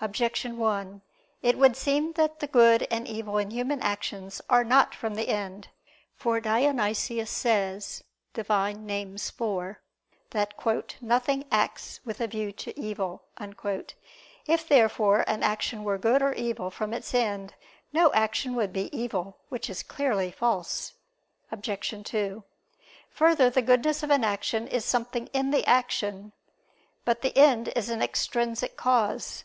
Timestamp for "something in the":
24.84-25.66